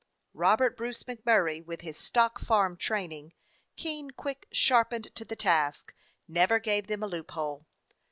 [0.33, 3.33] Robert Bruce MacMurray, with his stock farm training,
[3.75, 5.93] keen, quick, sharpened to the task,
[6.27, 7.67] never gave them a loophole.